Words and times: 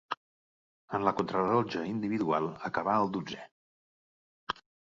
En 0.99 1.05
la 1.07 1.13
contrarellotge 1.19 1.83
individual 1.91 2.49
acabà 2.71 2.97
el 3.05 3.15
dotzè. 3.19 3.49